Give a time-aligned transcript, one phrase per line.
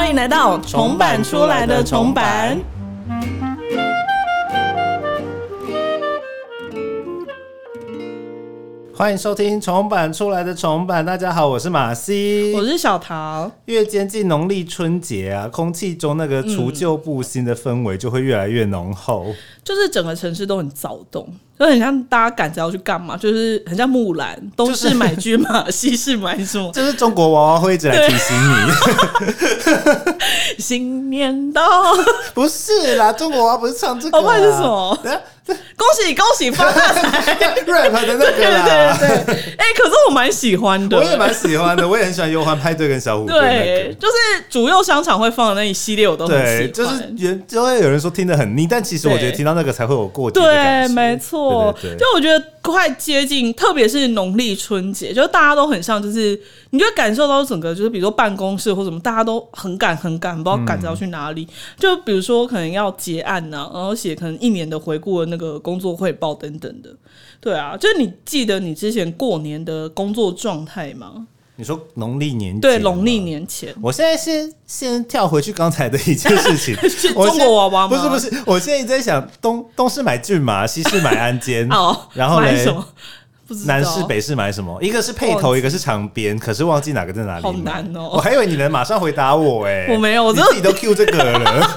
[0.00, 2.58] 欢迎来到重版出来的重版。
[8.94, 11.04] 欢迎收听重版出来的重版。
[11.04, 12.54] 大家好，我是马西。
[12.56, 13.52] 我是小桃。
[13.66, 19.26] 越接近农历春节啊，空气中那个除旧布新的氛围就会越来越浓厚。
[19.62, 21.30] 就是整个城市都很躁动，
[21.60, 26.72] 就很像大家赶着要去干嘛，就是很像木兰，东市买骏马， 西市买什么？
[26.72, 28.54] 就是中国娃娃会一直来提醒你。
[30.58, 31.62] 新年到，
[32.32, 34.98] 不是啦，中国娃娃不是唱这个，哦，是什么？
[35.76, 37.34] 恭喜恭喜发大财！
[37.66, 39.34] rap 的那个啦，对对对。
[39.56, 43.36] 哎，可是我蛮喜欢的，我也蛮喜欢的，我也很喜欢忧欢派对跟小虎队。
[43.40, 44.14] 对，就是
[44.48, 46.72] 主右商场会放的那一系列，我都很喜欢。
[46.72, 51.49] 就是原就会有人说听得很腻，但其实我觉得听到那个才会有过节对，没错。
[51.98, 56.40] 就我觉得快接近，特别是农历春节，就大家都很像，就是
[56.70, 61.46] 你就感受到整个，就是比如说办公室或什么，大家都很赶很赶，不知道赶着要去哪里。
[61.78, 66.90] 就比如说可能要结案呢，然后写可能一年的回顾的那个工作汇报等等的。
[67.40, 71.26] 对啊，就是你记得你之前过年的工作状态吗？
[71.60, 76.74] 你说农历年对农历年前，我现在先先跳回去刚才的一件事情，
[77.12, 77.88] 中国娃娃吗？
[77.88, 82.82] 不是不是，我现在一直在想东东市买骏马，西市买鞍鞯， 哦，然后呢什么？
[83.66, 84.80] 南市北市买什么？
[84.80, 87.42] 一个是配头，一个是长边，可是忘记哪个在哪里。
[87.42, 88.12] 好难哦！
[88.14, 91.70] 我还以为你能马上回答我哎，我没有，我自己都 Q 这个了。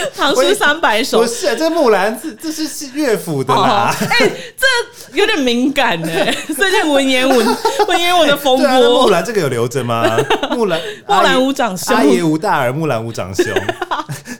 [0.16, 3.94] 唐诗三百首不是，这木兰这这是是乐府的啦。
[4.00, 7.56] 哎，这有点敏感哎， 最近文言文
[7.88, 9.04] 文言文的风波。
[9.04, 10.04] 木兰这个有留着吗？
[10.54, 13.46] 木兰木兰无长兄，阿爷无大儿，木兰无长兄。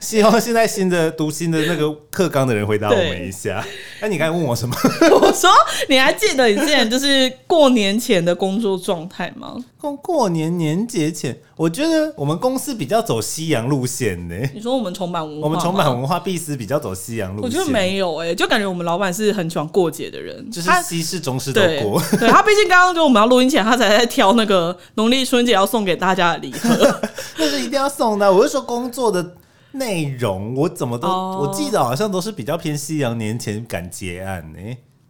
[0.01, 3.62] 希望现在新的读新的那个课纲的人回答我们一下。
[4.01, 4.75] 那你刚才问我什么？
[5.20, 5.51] 我说
[5.89, 9.56] 你还记得你之前就是过年前的工作状态吗？
[9.79, 14.35] 过过年年节前，我觉得我们公司比较走西洋路线呢。
[14.55, 17.45] 你说我们重版文化，我们重版文化必思比较走西洋路线。
[17.45, 22.01] 我觉得没有哎，就感觉我们老板是很喜欢过节的人，就是西式中式都过。
[22.19, 27.01] 对他毕竟刚刚就我们要录音前，他才在挑那个农历春节要送给大家的礼盒，
[27.39, 28.33] 那是一定要送的。
[28.33, 29.35] 我是说工作的。
[29.73, 34.59] 内容我怎么都我记得好像都是比较偏西洋年前赶结案呢。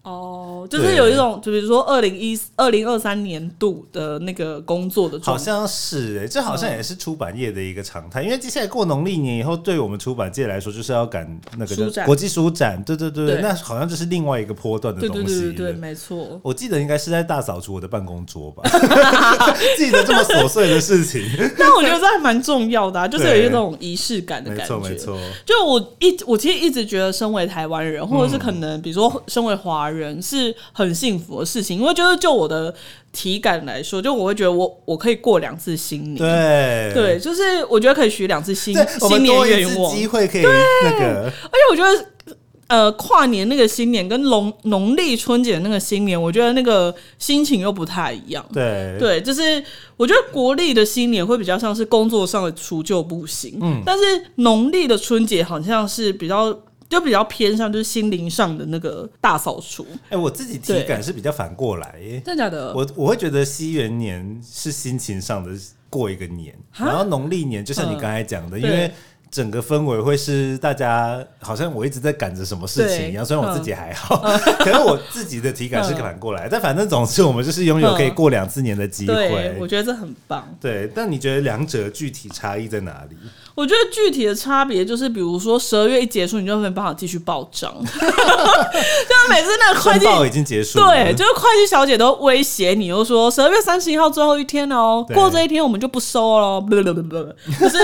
[0.09, 16.41] 哦，就是有一种，就比如说二零一二零二三年度的那个工作的，好像是哎，这好像也是出版业的一个常态，因为接下来过农历年以后，对我们出版界来说，就是要赶那个国际书展，对对对，那好像就是另外一个波段的东西，对对对，没错。
[16.43, 18.63] 我记得应该是在大扫除我的办公桌吧，
[19.77, 21.23] 记得这么琐碎的事情，
[21.59, 25.19] 但我觉得这还蛮重要的， 就是有一种仪式感的感觉，没错。
[25.45, 29.98] 就我一我其实一直觉得，身为台湾人，或者是可能比如说身为华人。
[29.99, 32.73] 人是很幸福的事情，因为就是就我的
[33.13, 36.93] 体感来说，就我会觉得我我可以过两次新年，对。
[36.95, 42.35] 对，就是我觉得可以许两次新新年愿望，机会可以那个，而且我觉得
[42.69, 48.97] 呃跨年那个新年跟农农历春节那个新年，我觉得那个心情又不太一样，对。
[48.99, 49.63] 对，就是
[49.97, 54.05] 我觉得国历的新年会比较像是工作上的除旧布新，嗯，但是
[54.37, 56.59] 农历的春节好像是比较。
[56.89, 59.87] 就比较偏向就是心灵上的那个大扫除。
[60.09, 62.75] 哎，我自己体感是比较反过来，真的假的？
[62.75, 65.51] 我我会觉得西元年是心情上的
[65.91, 68.93] 过一个年，然后农历年就像你刚才讲的，因为。
[69.31, 74.17] 整个氛围会是大家好像我一直在赶着什么事情一样，虽然我自己还好，
[74.59, 76.49] 可是我自己的体感是反过来。
[76.51, 80.49] 但反正总之我们就是拥有可以过两次年的机会，我觉得这很棒。
[80.61, 83.17] 对，但你觉得两者具体差异在哪里？
[83.55, 97.17] 我觉得具体的差别就是，比如说十二月一结束，你就没办法继续报账， 就是每次那个会计已经结束，对，就是会计小姐都威胁你，又说十二月三十一号最后一天哦，过这一天我们就不收了，不不不不，
[97.61, 97.79] 就是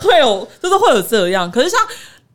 [0.00, 0.87] 会有，就是会。
[0.88, 1.78] 会有这样，可是像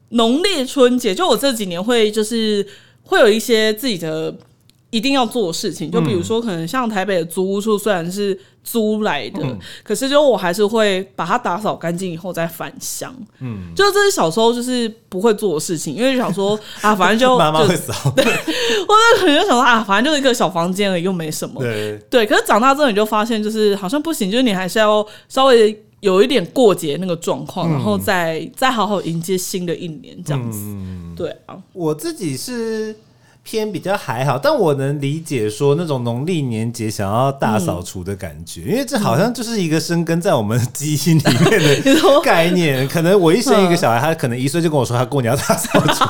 [0.10, 2.66] 农历春节，就我这几年会就是
[3.04, 4.34] 会有一些自己的
[4.92, 9.42] 一定要做的事情，就比如说可能像台北的租屋处虽然是租来的，
[9.84, 13.12] 可是就我还是会把它打扫干净以后再返乡。
[13.40, 21.60] 嗯，就这是小时候就是不会做的事情，因为想说 啊，反正就妈妈会扫， 对，或者可能就想说啊，反正就是一个小房间而已，又没什么。
[21.60, 25.84] 对对，可是长大之后你就发现，就是好像不行，就是你还是要稍微。
[26.04, 30.60] 有一点过节那个状况，然后再再好好迎接新的一年这样子。
[31.16, 32.94] 对啊，我自己是
[33.42, 42.86] 偏比较还好，但我能理解说那种农历年节想要大扫除的感觉，因为这好像就是一个生根在我们基因里面的 概念。
[42.88, 46.04] 可能我一生一个小孩，他可能一岁就跟我说他过年要大扫除，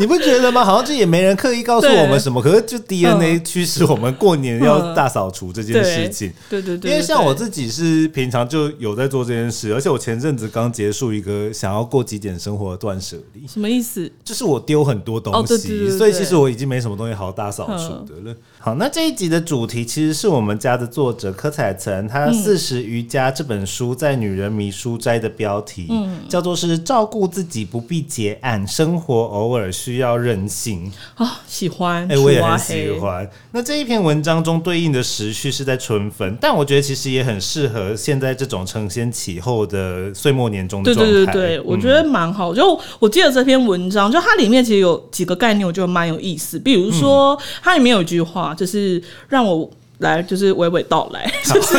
[0.00, 0.64] 你不觉得吗？
[0.64, 6.32] 好像就也没人刻意告诉我们什么，可是就 DNA 驱使我们过年要大扫除这件事情。
[6.48, 13.46] 对对对，因为像我自己是平常就有在做这件事，而且我前阵子刚结束一个想要过极简生活的断舍离。
[13.46, 14.10] 什么意思？
[14.24, 18.34] 就是我丢很多东西，所以其实我已经没什么东西好大扫除的了。
[18.58, 25.88] 好，那这一集的主题其实是我们家的作者柯彩岑他《四十余家》这本书在《女人迷书斋》的标题，
[26.26, 33.28] 叫做是照顾自己不必结案，生活偶尔需要任性啊，喜欢，哎，我也很喜欢。
[33.52, 41.12] 那这一篇文章中对应的时序是在春分，但我觉得其实也很适合现在这种承先启后的岁末年终的状态。
[41.12, 42.54] 对对对对，我觉得蛮好。
[42.54, 46.58] 就我记得这篇文章，就它里面其实有几个概念，我觉得蛮有意思。
[46.58, 48.54] 比如说，它里面有一句话。
[48.60, 51.78] 就是让我来，就是娓娓道来， 就是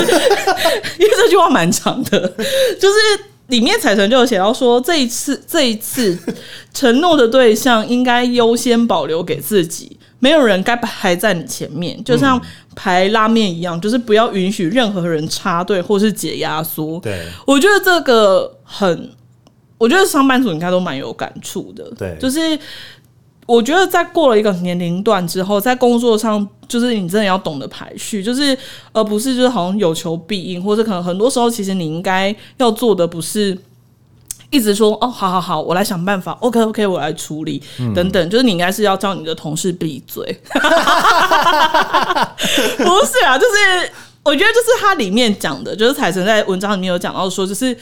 [0.98, 2.28] 因为这句话蛮长的，
[2.80, 6.18] 就是里面彩晨就有写到说，这一次这一次
[6.74, 12.42] 承诺的对象应该优先保留给自己，没有人该排在你前面，就像
[12.76, 17.00] 排拉面一样，就是不要允许任何人插队或是解压缩。
[17.02, 19.10] 对，我觉得这个很，
[19.78, 21.84] 我觉得上班族应该都蛮有感触的。
[21.98, 22.58] 对，就是。
[23.52, 28.58] 我觉得在过了一个年龄段之后，在工作上，就是你真的要懂得排序，就是
[28.94, 33.58] 而不是就是好像有求必应，或者可能很多时候，其实你应该要做的不是
[34.50, 37.62] 一直说哦，好好好，我来想办法，OK OK，我来处理
[37.94, 40.24] 等等，就是你应该是要叫你的同事闭嘴。
[42.78, 43.92] 不是啊，就是
[44.24, 47.78] 我觉得就是他里面讲的，就是彩晨在文章里面有讲到说，就是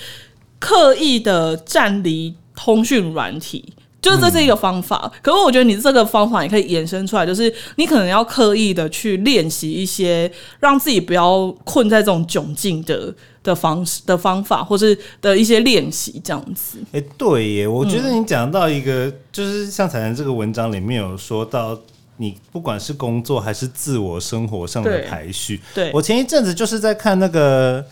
[0.57, 3.73] 刻意的占离通讯软体。
[4.01, 13.13] 就是这是一个方法，可是我觉得你这个方法也可以延伸出来，就是你可能要刻意的去练习一些让自己不要困在这种窘境的
[13.43, 16.77] 的方式的方法，或是的一些练习这样子。
[16.93, 21.77] 哎，对耶，我觉得你讲到一个，就是像彩兰这个文章里面有说到，
[22.17, 25.59] 你不管是工作还是自我生活上的排序。
[25.75, 27.83] 对我前一阵子就是在看那个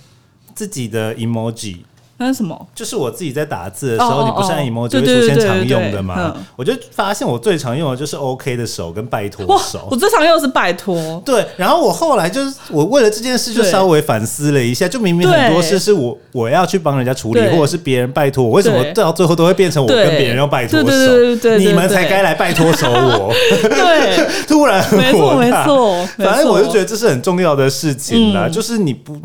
[0.56, 1.78] 自己的 emoji。
[2.20, 2.68] 那是什么？
[2.74, 6.36] 就是我自己在打字的时候，你不是按 emoji 会出现常用的吗？
[6.56, 9.88] 我就发现我最常用的就是 OK 的手跟拜托手。
[9.92, 11.22] 我最常用的是拜托。
[11.24, 21.56] 对，然后我后来就是我为了这件事就稍微反思了一下，就明明很多事是我我要去帮人家处理，或者是别人拜托我，为什么到最后都会变成我跟别人要拜托手？
[21.60, 23.32] 你们才该来拜托手我。
[23.62, 29.16] 对， 突然没错没错，反正我就觉得这是很重要的事情啦，就是你不。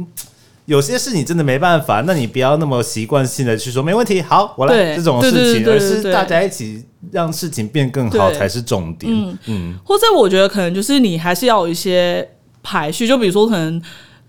[0.66, 9.12] 有些事你真的没办法，那你不要那么习惯性的去说没问题，好，我来这种事情，而是大家一起让事情变更好才是重点。
[9.12, 12.26] 嗯嗯，或者我觉得可能就是你还是要有一些
[12.62, 13.82] 排序，就比如说可能，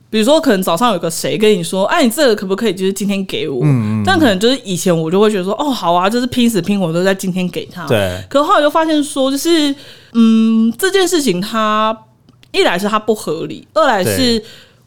[0.10, 3.60] 比如说可能早上有个谁跟你说，哎，你这个可不可以就是今天给我？
[3.64, 7.86] 嗯嗯，但可能就是以前我就会觉得说，哦，好啊，就是拼死拼活都在今天给他。
[7.86, 8.20] 对。
[8.28, 9.74] 可后来就发现说，就是
[10.14, 11.96] 嗯，这件事情它
[12.52, 14.44] 一来是它不合理，二来是。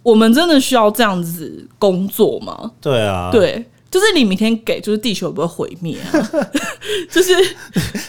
[0.07, 2.71] 我们真的需要这样子工作吗？
[2.81, 6.31] 对啊，对，就是你明天给，就是地球不会毁灭啊。
[7.11, 7.35] 就是，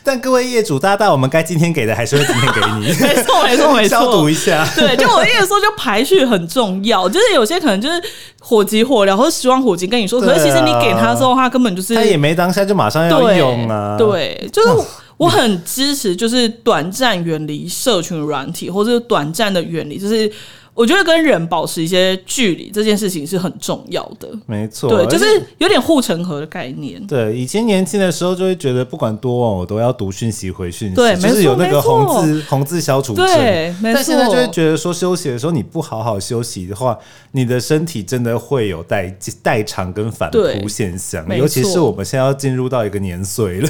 [0.03, 2.85] 但各位业主，大大，我们该今天给的还是会今天给你。
[3.01, 3.97] 没错，没错，没错。
[3.97, 4.63] 消毒一下。
[4.75, 7.09] 对，就我意思说，就排序很重要。
[7.09, 7.99] 就是有些可能就是
[8.39, 13.97] 火急火燎，或者希望火急跟你说，可是其实你给他之后，他根本就是他也没当下就马上要用啊。
[13.97, 20.31] 对，就是我很支持，就是短暂远离社群软体，或者短暂的远离，就是。
[20.77, 25.25] 我觉得跟人保持一些距离这件事情是很重要的，没错，对，就是
[25.57, 27.03] 有点护城河的概念。
[27.07, 33.25] 对，以前年轻的时候就会觉得不管多晚我都要读讯息回讯息，对，就是有那个红字红字消除症。
[33.25, 36.95] 对，但现在就会觉得说休息的时候你不好好休息的话，
[37.31, 41.25] 你的身体真的会有代代偿跟反扑现象。
[41.35, 43.69] 尤其是我们现在要进入到一个年岁了，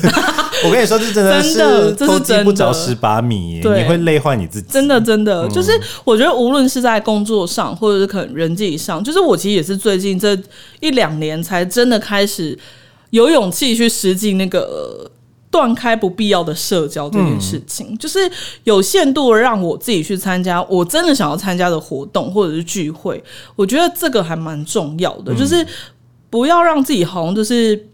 [0.65, 4.67] 我跟你说，这真的是偷鸡不着十八米，你会累坏你自己。
[4.71, 5.71] 真的，真的，就是
[6.03, 10.35] 我觉得无论是在在工作上，或者是可能人际上，就是我其实也是最近这
[10.79, 12.57] 一两年才真的开始
[13.09, 15.11] 有勇气去实际那个
[15.51, 18.19] 断开不必要的社交这件事情，就是
[18.63, 23.21] 有限度的让我自己去参加我真的想要参加的活动或者是聚会，
[23.55, 25.63] 我觉得这个还蛮重要的，就是
[26.29, 27.87] 不要让自己好像就是。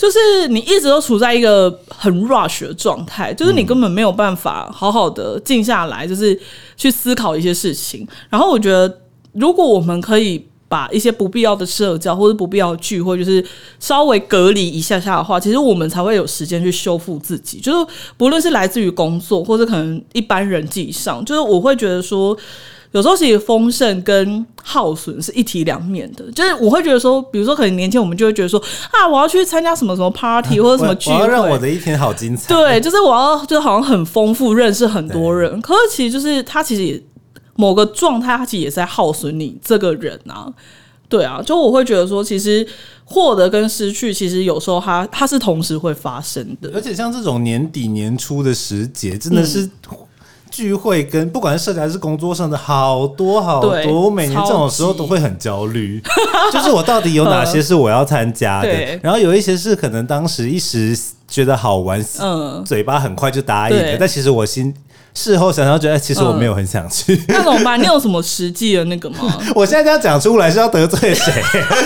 [0.00, 6.40] 就是你一直都处在一个很 rush 的状态，就是你根本没有办法好好的静下来，就是
[6.74, 8.08] 去思考一些事情。
[8.30, 8.98] 然后我觉得，
[9.32, 13.44] 如果我们可以把一些不必要的社交或者不必要的聚会，就是
[13.78, 17.60] 稍微隔离一下下的话，其实我们才会有时间去修复自己。
[17.60, 22.34] 就是不论是来自于工作，或者可能一般人际上，就是我会觉得说。
[22.92, 26.30] 有时候其实丰盛跟耗损是一体两面的。
[26.32, 32.52] 就是我会觉得说，比如说可能年轻我们就会觉得说啊，我要去参加什么什么 party 或者什么聚会，让我的一天好精彩。
[32.52, 35.60] 对，就是我要就好像很丰富，认识很多人。
[35.62, 37.02] 可是其实就是他其实
[37.54, 40.52] 某个状态，他其实也是在耗损你这个人啊。
[41.08, 42.64] 对啊，就我会觉得说，其实
[43.04, 46.70] 获得跟失去，其实有时候它它是同时会发生的。
[46.72, 49.68] 而且像这种年底年初的时节，真的是
[50.50, 56.02] 聚会跟不管是社交还是工作上的好多好多，我每年这种时候都会很焦虑，
[56.52, 58.68] 就是我到底有哪些是我要参加的，
[59.02, 64.74] 然后有一些是可能当时一时觉得好玩，嗯，嘴巴很快就答应了，但其实我心。
[65.12, 67.20] 事后想想，觉得其实我没有很想去。
[67.28, 67.80] 那怎么办？
[67.80, 69.38] 你有什么实际的那个吗？
[69.54, 71.42] 我现在这样讲出来是要得罪谁？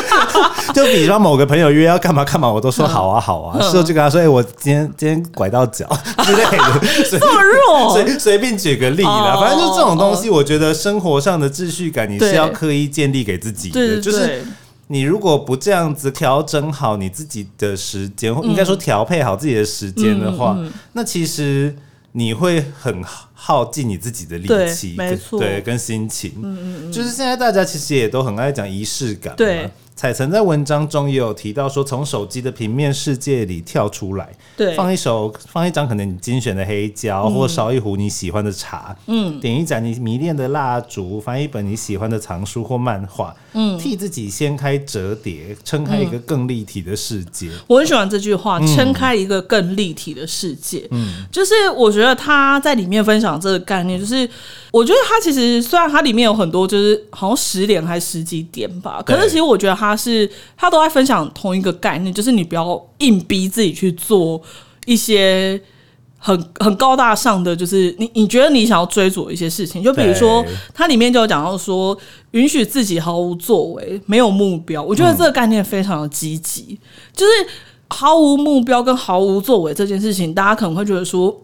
[0.75, 3.61] 就比方某个朋友约要干嘛干嘛，我都说好啊好啊。
[3.61, 5.89] 事后就跟他说：“哎，我今天今天拐到脚
[6.23, 6.81] 之类的。
[7.11, 7.93] ”这么弱？
[7.95, 14.01] 随随便举个例啦，反正就这种东西，我觉得生活上的秩序感你是要刻意建立给自己的。
[14.01, 14.45] 就是
[14.89, 20.57] 你如果不这样子调整好你自己的时间，应该说调配好自己的时间的话，
[20.93, 21.75] 那其实。
[22.17, 23.03] 你会很
[23.47, 29.71] 耗尽你自己的力气，没错，对，跟心情，嗯嗯嗯，就是现在大家其实也都很爱讲仪式感，对。
[29.97, 47.51] 彩晨在文章中也有提到说，从手机的平面世界里跳出来，对，放一首，放一张可能你精选的黑胶，或烧一壶你喜欢的茶，嗯，点一盏你迷恋的蜡烛，翻一本你喜欢的藏书或漫画，嗯，替自己掀开折叠，撑开一个更立体的世界。
[47.69, 50.89] 我很喜欢这句话，撑开一个更立体的世界。
[50.91, 54.29] 嗯，就是我觉得他在里面分享这个概念，就是
[54.71, 64.41] 我觉得它其实虽然它里面有很多，就是好像十点还是十几点吧，可是其实我觉得他是他都在分享同一个概念，就是你不要硬逼自己去做
[64.87, 65.61] 一些
[66.19, 71.97] 很很高大上的，就是你你觉得你想要追逐一些事情，就比如说它里面就有讲到说，
[72.33, 74.83] 允许自己毫无作为，没有目标。
[74.83, 76.79] 我觉得这个概念非常的积极，
[77.15, 77.33] 就是
[77.89, 81.41] 毫无目标跟毫无作为这件事情，大家可能会觉得说。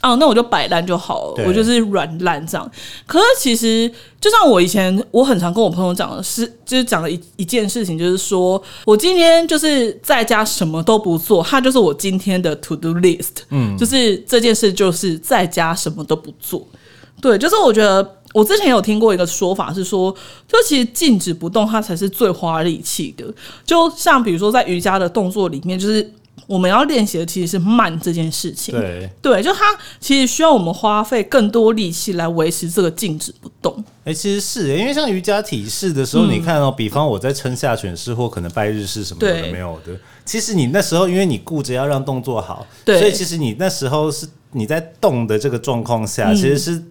[0.00, 2.70] 哦，那我就摆烂就好了，我就是软烂这样。
[3.04, 13.42] 可是其实，就像我以前，我很常跟我朋友讲的是，就是讲了一一件事情，就是说我今天就是在家什么都不做，它就是我今天的 to do list。
[13.50, 16.64] 嗯，就是这件事就是在家什么都不做。
[17.20, 20.14] 对，就是我觉得我之前有听过一个说法是说，
[20.46, 23.24] 就其实静止不动，它才是最花力气的。
[23.64, 26.08] 就像比如说在瑜伽的动作里面，就是。
[26.46, 29.10] 我们要练习的其实是慢这件事情，对。
[29.20, 29.64] 对，就它
[29.98, 33.84] 其实需要我们花费更多力气来维持这个静止不动。
[34.04, 39.92] 哎，其实是，因为像瑜伽体式的时候，你看哦，比方我在撑下犬式或可能拜日式什么的没有的，
[40.24, 46.82] 其实你那时候因为你顾着要让动作好，所以其实你那时候是你在动的这个状况下，其实是。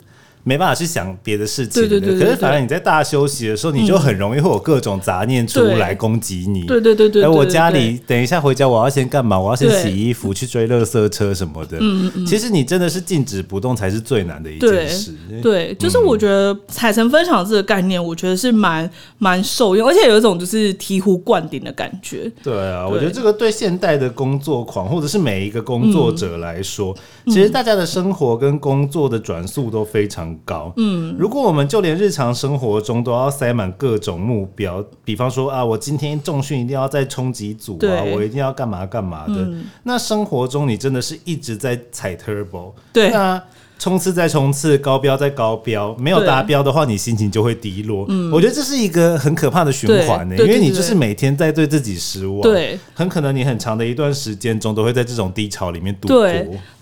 [0.48, 2.18] 没办法去想别的事情，对对对。
[2.18, 6.66] 可是反而你在大休息的时候，你就很容易会有各种杂念出来攻击你。
[6.66, 7.22] 对对对对。
[7.22, 9.38] 哎我家里等一下回家，我要先干嘛？
[9.38, 11.78] 我要先洗衣服，去追垃圾车什么的。
[11.82, 12.26] 嗯嗯。
[12.26, 15.14] 其实你真的是静止不动才是最难的一件事。
[15.44, 22.32] 对，就是我觉得彩成分享这个概念，我觉得是蛮蛮受用，而且有一种就是醍醐灌顶的感觉。
[22.42, 30.37] 对啊，我觉得这个对现代的工作狂或者是每一个工作者来说，其实大家的生活跟工作的转速都非常。
[30.46, 39.48] 高，嗯，如果我们就连日常生活中都要塞满各种目标，比方说啊，我今天重训一定要再冲几组啊，我一定要干嘛干嘛的，
[39.84, 43.42] 那生活中你真的是一直在踩 turbo，对，那。
[43.80, 48.06] 冲刺再冲刺，高标再高标，没有达标的话，你心情就会低落。
[48.10, 52.42] 嗯，我觉得这是一个很可怕的循环呢，因为你就是每天在对自己失望。
[52.42, 56.28] 对，很可能你很长的一段时间中都会在这种低潮里面度过。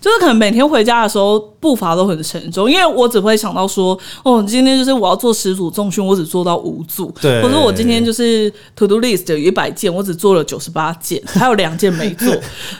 [0.00, 7.12] 就是可能每天回家的时候步伐都很沉重，因为我只会想到说，哦，今天就是我要做十组重训，我只做到五组。
[7.20, 12.32] 对，或者我今天就是 to do list 有一百件，我只做了九十八件，还有两件没做，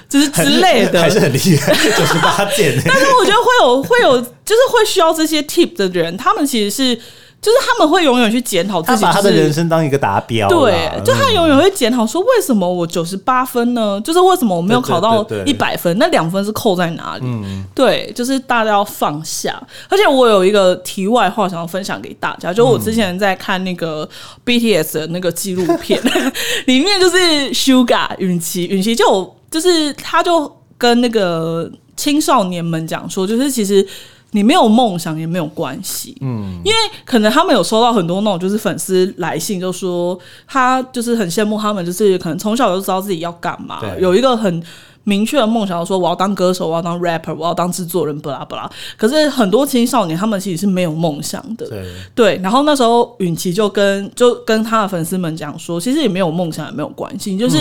[0.09, 2.81] 就是之类的， 还是很厉害，九十八件。
[2.87, 4.06] 但是我觉得会有会有。
[4.07, 6.95] 有就是会需要这些 tip 的人，他们其实是，
[7.41, 10.49] 就是他们会永远去检讨自己，他把他的人生当一个达标。
[10.49, 14.01] 对，就他永远会检讨说，为什么我九十八分呢？
[14.03, 15.97] 就是为什么我没有考到一百分？
[15.99, 17.25] 那两分是扣在哪里？
[17.25, 19.61] 嗯，对，就是大家要放下。
[19.89, 24.09] 而且我有一个题外话想要分享给大家，就我之前在看那个
[24.45, 26.01] BTS 的那个纪录片，
[26.67, 27.17] 里面就是
[27.53, 31.71] Sugar 允琪，允琪就就是他就跟那个。
[31.97, 33.87] 青少年们讲说，就是其实
[34.33, 44.63] 你没有梦想也没有关系，嗯，因为可能他们有收到很多那种就是粉丝来信，就说他就是很羡慕他们，就是可能从小就知道自己要干嘛，有一个很
[45.05, 48.71] 明确的梦想，说我要当歌手，我要当 rapper，我要当制作人，巴拉巴拉。
[48.97, 51.85] 可是很多青少年他们其实是没有梦想的，对。
[52.13, 52.41] 对。
[52.43, 57.57] 然后那时候允琪就跟就跟他的粉丝们讲说，其实也没有梦想也没有关系，就是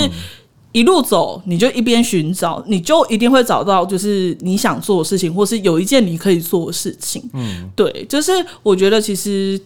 [0.76, 7.24] 一路走，你就一边寻找，你就一定会找到就是你想做的事情，或是有一件你可以做的事情。
[7.34, 9.60] 嗯，对，就是我觉得其实。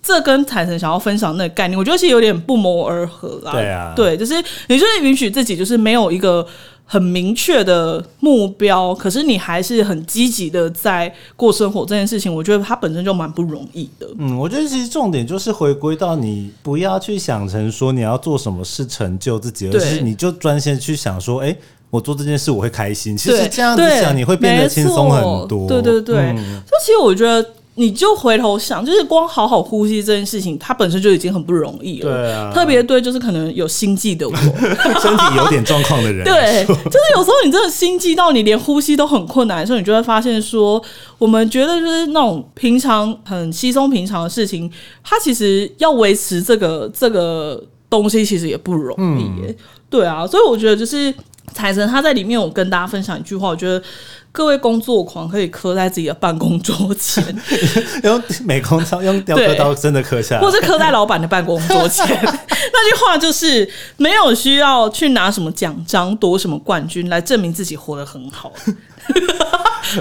[0.00, 3.52] 这跟财神想要分享那个概念，我觉得其实有点不谋而合啦。
[3.52, 4.32] 对啊，对，就是
[4.68, 6.46] 你就是允许自己，就是没有一个
[6.90, 14.08] 很明确的目标，可是你还是很积极的在过生活这件事情，我觉得它本身就蛮不容易的。
[14.16, 21.54] 嗯，我觉得其实重点就是回归到你不要去想成说你要做什么事成就自己，而是你就专心去想说，哎，
[21.90, 23.14] 我做这件事我会开心。
[23.14, 25.68] 其实这样子想，你会变得轻松很多。
[25.68, 27.46] 对对对，就其实我觉得。
[27.78, 32.10] 你就回头想，就是光好好呼吸这件事情，它本身就已经很不容易了。
[32.10, 34.34] 对啊，特别对，就是可能有心悸的我，
[35.00, 40.82] 身体有点状况的人， 对，就是有时候你真的心悸到你连呼吸都很困难的时候，你就会发现说，
[41.18, 44.68] 我们觉得就是那种平常很稀松平常的事情，
[45.04, 49.54] 它其实要维持这个这个东西，其实也不容易。
[49.88, 51.14] 对啊，所以我觉得就是
[51.52, 53.80] 财神他在里面，我跟大家分享一句话，我觉得。
[54.30, 57.24] 各位工作狂可以刻在自己的办公桌前，
[58.04, 62.06] 用美工刀用雕刻刀真的刻下来，或是刻在老板的办公桌前。
[62.70, 68.52] 那句话就是没有需要去拿什么奖章夺什么冠军来证明自己活得很好。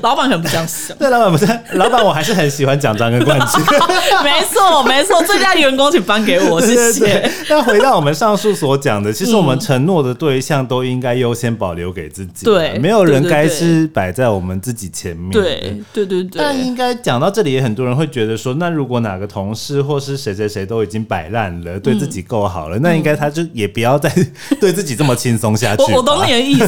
[0.01, 0.95] 老板可能不这样想。
[0.97, 3.61] 对，老板不是老板，我还是很喜欢奖章跟冠军。
[4.23, 7.29] 没错，没错，最佳员工请颁给我，谢谢。
[7.49, 12.45] 那回到我们上述所讲的，其实我们承诺的对象都应该优先保留给自己。
[12.45, 15.31] 对，没有人该是摆在我们自己前面。
[15.31, 16.29] 对，对，对，对。
[16.35, 24.11] 但应该讲到这里，也很多人会觉得说，那如果哪个同事或是谁谁谁都已经摆烂了，对自己够好了，那应该他就也不要再
[24.59, 25.83] 对自己这么轻松下去。
[25.91, 26.67] 我我懂你的意思，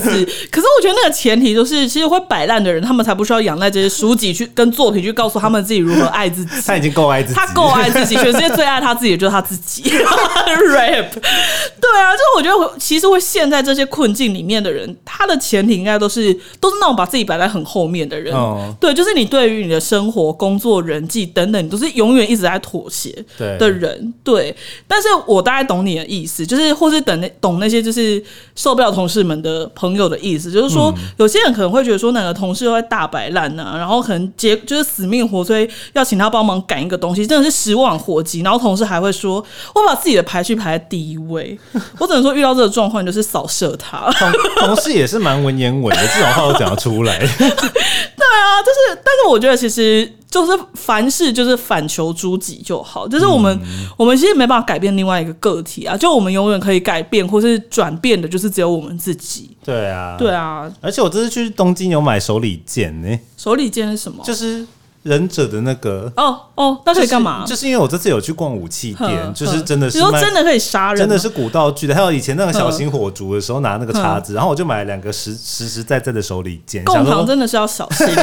[0.52, 6.52] 可是我觉得那个前提就是，其实会摆烂的人，他们才不需要仰赖这些书籍去跟作品去告诉他们自己如何爱自己。
[6.66, 9.84] 他已经够爱自己，他够爱自己，全世界最爱他自己的 就是他自己。
[9.90, 11.10] Rap，
[11.80, 18.34] 对啊，就是我觉得其实会陷在这些困境里面的人，他的前提应该都是都是那种把自己摆在很后面的人。
[18.34, 24.14] 哦对，就是你对于你的生活、工作、人际等等，你都是永远一直在妥协的人。
[24.24, 24.56] 对，
[24.88, 28.24] 但是我大概懂你的意思，就是或是等那懂那些就是
[28.56, 39.36] 受不了同事们的朋友的意思，就是说有些人可能会觉得说哪个同事都在大摆烂呢，然后可能结就是死命活催要请他帮忙赶一个东西，真的是十万火急，然后同事还会说
[39.74, 41.58] 我把自己的排序排在第一位，
[41.98, 44.12] 我只能说遇到这个状况就是扫射他。
[44.12, 44.34] 同
[44.68, 47.18] 同事也是蛮文言文的，这种话都讲得出来。
[47.24, 50.12] 对啊，就是，但是我觉得其实。
[50.30, 53.60] 就是凡事就是反求诸己就好，就是我们
[53.98, 59.58] 我们其实没办法改变另外一个个体啊，就我们永远可以改变或是转变的，就是只有我们自己。
[59.66, 60.72] 对啊，对啊。
[60.82, 63.20] 而且我这次去东京有买手里剑呢。
[63.38, 64.24] 手里剑是什么？
[64.24, 64.66] 就是
[65.02, 66.12] 忍者的那个。
[66.16, 67.44] 哦哦，那可以干嘛？
[67.46, 71.96] 就是因为我这次有去逛武器店，就是真的是说真的可以杀人，真的是古道具的。
[71.96, 76.86] 还有以前那个小型火烛的时候拿那个叉子，然后我就买了两个实实实在在的手里剑。
[76.86, 78.08] 共行真的是要小心。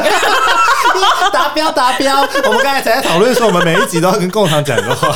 [1.33, 2.21] 达标达标！
[2.45, 5.15] 我们刚才才在讨论说，我们每一集都要跟共厂讲的话。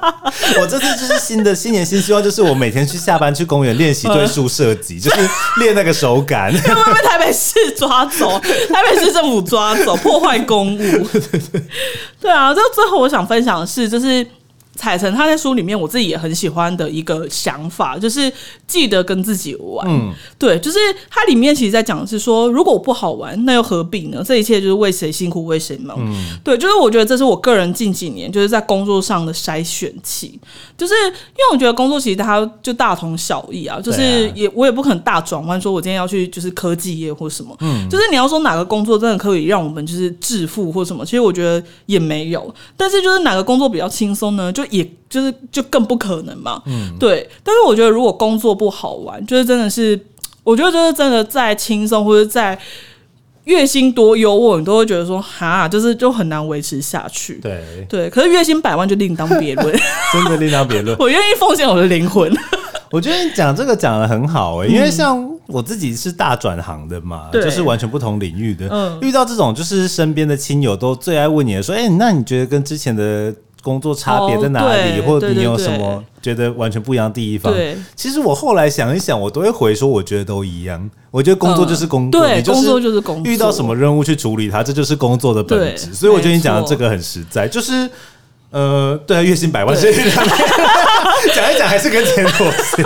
[0.60, 6.52] 我这次就是新的新年新希望，就是我每天去下班去公园练习对数设计， 就是练那个手感。
[6.52, 8.38] 会不会被台北市抓走？
[8.40, 11.08] 台北市政府抓走，破坏公务？
[12.20, 14.26] 对啊，就最后我想分享的是，就是。
[14.76, 18.30] 彩晨他在书里面，我自己也很喜欢的一个想法，就是
[18.66, 19.86] 记得跟自己玩。
[19.88, 20.78] 嗯，对，就是
[21.10, 24.22] 它里面其实在讲的是说，如果不好玩，那又何必呢？
[24.24, 25.96] 这一切就是为谁辛苦为谁忙。
[26.00, 30.38] 嗯，对，就是我觉得这是我个人近几年就是在工作上的筛选器，
[30.76, 37.56] 就是因为我觉得工作其实它就大同小异啊，就是也我也不可能大转弯，说我今天要去就是科技业或什么。
[37.60, 42.54] 嗯，就是你要说哪个工作真的可以让我们就是致富或什么，其实我觉得也没有。
[42.76, 44.52] 但是就是哪个工作比较轻松呢？
[44.52, 47.28] 就也就是就更不可能嘛，嗯，对。
[47.42, 49.98] 但是我觉得如果工作不好玩，就是真的是，
[50.42, 52.58] 我觉得就是真的再轻松或者再
[53.44, 57.34] 月薪多优渥，你都会觉得说哈，就是就很难维持下去。
[57.42, 59.76] 对对，可是月薪百万就另当别论，
[60.12, 60.96] 真的另当别论。
[61.00, 62.32] 我愿意奉献我的灵魂。
[62.92, 73.34] 我觉得你讲这个讲的很好哎，因为像我自己是大转行的嘛，就是完全不同领域的，嗯遇到这种就是身边的亲友都最爱问你说，哎，那你觉得跟之前的？
[73.66, 77.52] 工作差别在哪里，或者你有什么觉得完全不一样的地方？
[77.96, 80.88] 其实我后来想一想，我都会回说，我觉得都一样。
[81.10, 83.32] 我觉得工作就是工作，对，工作就是工作。
[83.32, 85.92] 遇到什么任务去处理它，这就是工作的本质。
[85.92, 87.90] 所以我觉得你讲的这个很实在，就是
[88.50, 92.84] 呃，对啊，月薪百万， 讲一讲还是跟钱妥协。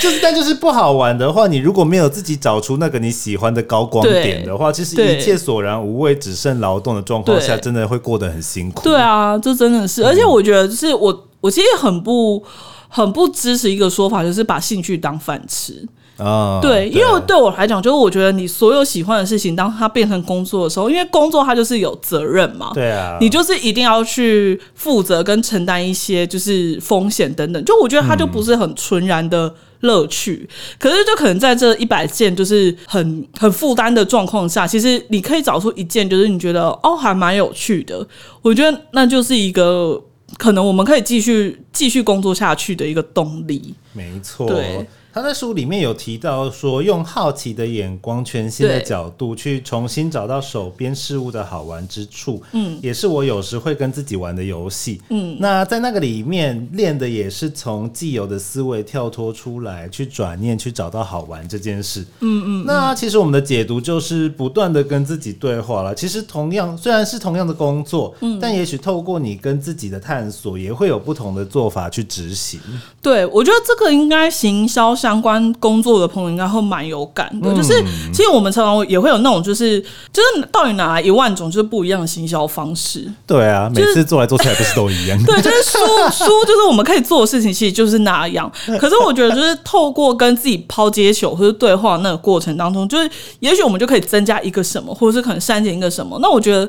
[0.00, 8.82] 就是但就是不好玩的话，你如果没有自己找出那个你喜欢的高光点的话，其实一切索然无味，只剩劳动的状况下，真的会过得很辛苦。
[8.82, 12.42] 对啊，这真的是，而且我觉得是我我其实很不
[12.88, 15.86] 很不支持一个说法，就是把兴趣当饭吃。
[16.16, 30.48] 啊，对，因为对我来讲，就是我觉得你所有喜欢的事情，当它变成工作的时候，因为工作它就是有责任嘛，对啊，你就是一定要去负责跟承担一些就是风险等等，就我觉得它就不是很纯然的乐趣。
[30.78, 38.06] 可是就可能在这一百件就是很很负担的状况下，其实你可以找出一件就是你觉得哦还蛮有趣的，
[38.42, 40.02] 我觉得那就是一个
[40.36, 43.74] 可能我们可以继续继续工作下去的一个动力。
[43.92, 44.86] 没错，对。
[45.18, 62.64] 他在书里面有提到说，用好奇的眼光、全新的角度去重新找到手边事物的好玩之处，嗯，也是我有时会跟自己玩的游戏，嗯，那在那个里面练的也是从既有的思维跳脱出来，去转念去找到好玩这件事，嗯嗯。
[62.64, 65.92] 那其实我们的解读就是不断的跟自己对话了。
[65.92, 72.60] 其实同样虽然是同样的工作，嗯，但也许透过你跟自己的探索，也会有不同的做法去执行。
[73.02, 75.07] 对，我觉得这个应该行销上。
[75.08, 79.80] 相关工作的朋友应该会蛮有感的，就是其实我们常常也会有那种，就是
[80.12, 83.10] 就是到底哪来一万种就是不一样的行销方式？
[83.26, 85.18] 对啊，每次做来做去还不是都一样？
[85.24, 85.78] 对，就是书
[86.12, 88.52] 书就是我们可以做的事情，其实就是那样。
[88.78, 96.18] 可是我觉得，就是透过跟自己抛接球或者对话那个过程当中，就是也许我们就可以增加一个什么，或者是可能删减一个什么。
[96.20, 96.68] 那我觉得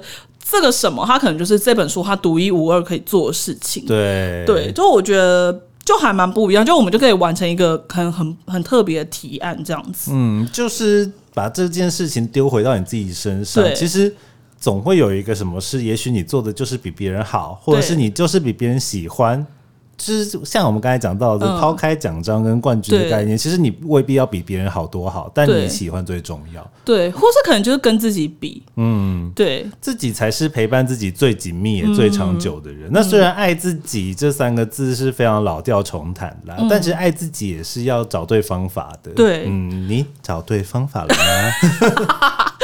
[0.49, 3.86] 这个什么，它可能就是这本书它独一无二可以做的事情。
[3.86, 5.60] 对对，就我觉得。
[5.89, 10.12] 就还蛮不一样，就我们就可以完成一个很很很特别的提案，这样子。
[10.13, 13.65] 嗯，就是把这件事情丢回到你自己身上。
[13.73, 14.15] 其实
[14.60, 19.43] 总会有一个什么事，也许你做的就是比别人好，或者是你就是比别人喜欢。
[20.00, 26.66] 就是像我们刚才讲到的，抛开奖章跟冠军的概念，其实你未必要比别人好多好，但你喜欢最重要。
[26.86, 32.90] 对，或是可能就是跟自己比，嗯，对，自己才是陪伴自己最紧密也最长久的人。
[32.92, 39.12] 那虽然爱自己这三个字是非常老调重弹啦，但其实爱自己也是要找对方法的。
[39.12, 42.50] 对，嗯，你找对方法了吗？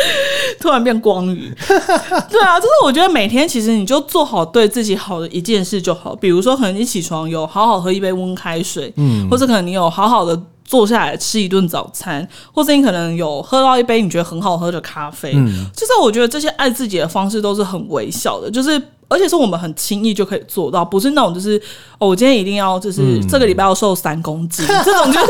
[0.60, 1.52] 突然变光宇，
[2.30, 18.82] 对啊，就是我觉得每天其实你就做好对自己好的一件事就好，比如说可能你起床有好好喝一杯温开水，嗯，或者可能你有好好的坐下来吃一顿早餐，或者你可能有喝到一杯你觉得很好喝的咖啡，嗯，就是我觉得这些爱自己的方式都是很微小的，就是。
[19.08, 21.62] 而且是我们很轻易就可以做到，不是那种就是
[22.00, 25.28] 哦，我今天一定要就是这个礼拜要瘦三公斤， 这种就是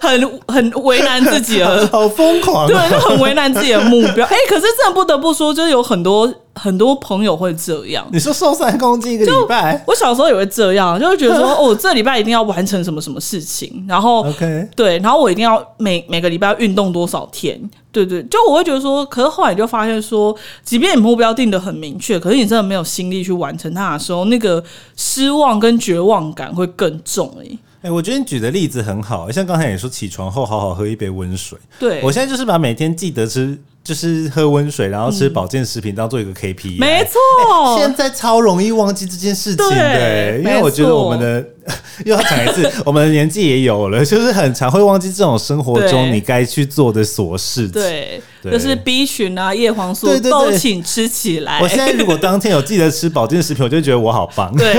[0.00, 4.26] 很很为难自己了， 好疯狂，对，就很为难自己的目标。
[4.26, 6.26] 哎，可是真的不得不说，就是有很多
[6.58, 8.06] 很多朋友会这样。
[8.12, 17.58] 你说瘦三公斤一个礼拜，我小时候也会这样，就会觉得说 哦，这礼拜一定要完成什么什么事情，然后 OK 对，然后我一定要每每个礼拜运动多少天。
[17.90, 24.62] 对对，就我会觉得说，可是后来就发现说，即便你目标定的很明确，可是你真的没有心力去完成它的时候，那个
[24.94, 27.58] 失望跟绝望感会更重哎。
[27.82, 31.58] 哎，我觉得你举的例子很好，像刚才也说，起床后好好喝一杯温水。
[31.78, 36.78] 对我现在就是把每天记得吃，就是喝温水，然后吃保健食品，当做一个 KPI。
[36.78, 41.44] 没错， 现在超容易忘记这件事情的，因为我觉得我们的。
[42.06, 47.68] 又要讲一次， 我们的年纪也有了，就是很常会忘记这种生活中你该去做的琐事。
[47.68, 51.60] 对，就是 B 群啊、叶黄素都请吃起来。
[51.60, 54.50] 我现在如果当天有记得吃保健食品，我就觉得我好棒。
[54.56, 54.74] 对，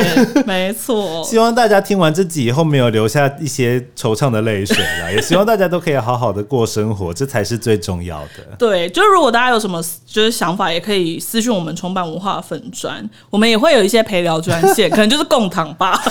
[0.47, 1.23] 没错。
[1.23, 8.55] 希望大家听完这集以后没有留下一些惆怅的泪水了，也希望大家都可以好好的过生活，这才是最重要的。
[8.57, 16.01] 对，就是如果大家有什么就是想法，也可以私信我们重版文化粉砖，我们也会有一些陪聊专线， 可能就是共堂吧。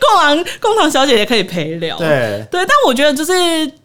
[0.00, 2.46] 共堂共堂小姐也可以陪聊，对。
[2.50, 3.32] 对，但我觉得就是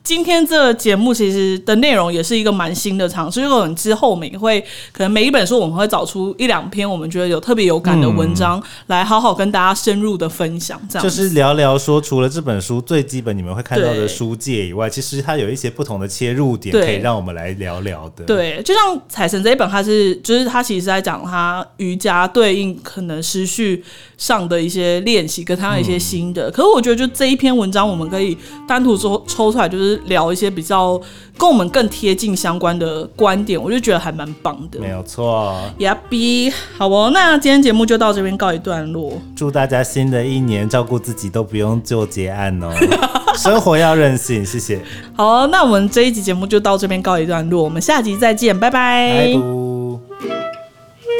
[0.03, 4.59] 今天这个节目其实的内容也是一个蛮新的尝试，因为我们之后我们也会
[4.91, 18.25] 可能每一本书我们会找出一两篇我们觉得有特别有感的文章来好好跟大家深入的分享，这样就是聊聊说除了这本书最基本你们会看到的书界以外，其实它有一些不同的切入点可以让我们来聊聊的。
[18.25, 23.81] 对，就像彩神这一本，它是就是它其实在讲它瑜伽对应可能失序
[24.17, 25.93] 上的一些练习，跟它的一些。
[26.03, 28.37] 新的，可是我觉得就这一篇文章，我们可以
[28.67, 30.99] 单独抽抽出来，就是聊一些比较
[31.37, 34.79] 跟我们更贴近相关的观点，我就觉得还蛮棒的。
[34.79, 39.13] 没有错，Yeah B，好哦，那今天节目就到这边告一段落。
[39.35, 42.71] 祝大家新的一年照顾自己都不用做结案哦，
[43.37, 44.81] 生活要任性，谢谢。
[45.15, 49.09] 好，那我们这一集节目就到这边告一段落，我们下集再见，拜拜。
[49.09, 49.33] 拜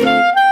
[0.06, 0.43] 拜。